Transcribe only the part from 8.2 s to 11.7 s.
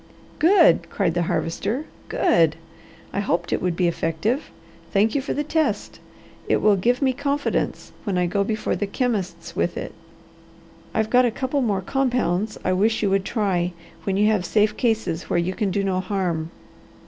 go before the chemists with it. I've got a couple